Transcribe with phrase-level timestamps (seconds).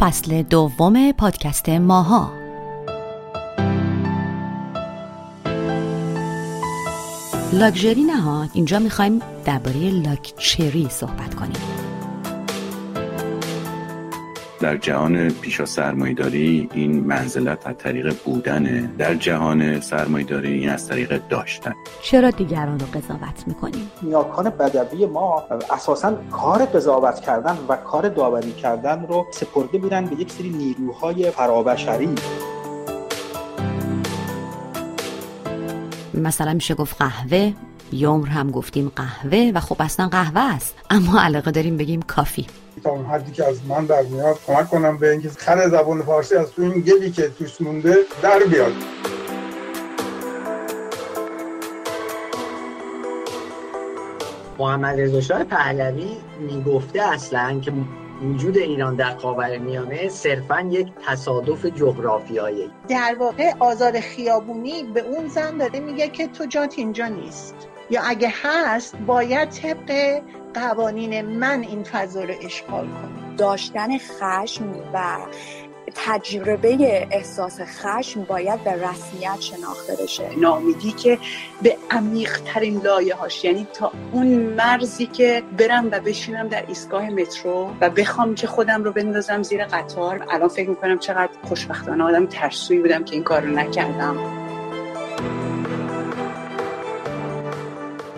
[0.00, 2.32] فصل دوم پادکست ماها.
[7.52, 11.79] لاکچری نه اینجا می‌خوایم درباره لاکچری صحبت کنیم.
[14.60, 18.90] در جهان پیشا سرمایداری این منزلت از طریق بودنه.
[18.98, 21.72] در جهان سرمایداری این از طریق داشتن.
[22.02, 28.52] چرا دیگران رو قضاوت می‌کنیم؟ نیاکان بدوی ما اساسا کار قضاوت کردن و کار داوری
[28.52, 32.08] کردن رو سپرده بودن به یک سری نیروهای فرابشری.
[36.14, 37.52] مثلا میشه گفت قهوه
[37.92, 40.74] یومر هم گفتیم قهوه و خب اصلا قهوه است.
[40.90, 42.46] اما علاقه داریم بگیم کافی.
[42.84, 46.34] تا اون حدی که از من در میاد کمک کنم به اینکه خر زبان فارسی
[46.34, 48.72] از تو این گلی که توش مونده در بیاد.
[54.58, 57.72] محمد رضا شاه پهلوی می‌گفته اصلا که
[58.22, 62.70] وجود ایران در خاور میانه صرفا یک تصادف جغرافیایی.
[62.88, 67.54] در واقع آزاد خیابونی به اون زن داره میگه که تو جات اینجا نیست.
[67.90, 70.20] یا اگه هست باید طبق
[70.54, 75.18] قوانین من این فضا رو اشغال کنم داشتن خشم و
[75.94, 80.38] تجربه احساس خشم باید به رسمیت شناخته بشه.
[80.38, 81.18] نامیدی که
[81.62, 87.10] به عمیق ترین لایه هاش یعنی تا اون مرزی که برم و بشینم در ایستگاه
[87.10, 92.26] مترو و بخوام که خودم رو بندازم زیر قطار الان فکر می‌کنم چقدر خوشبختانه آدم
[92.26, 94.39] ترسوی بودم که این کار رو نکردم.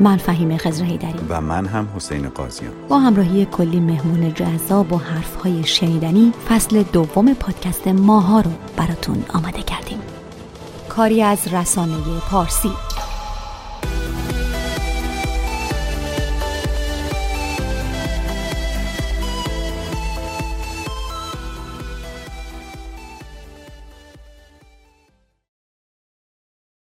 [0.00, 2.72] من فهیم خزر داریم و من هم حسین قاضیان.
[2.88, 9.62] با همراهی کلی مهمون جذاب و حرفهای شنیدنی فصل دوم پادکست ماها رو براتون آماده
[9.62, 9.98] کردیم.
[10.88, 11.94] کاری از رسانه
[12.30, 12.87] پارسی.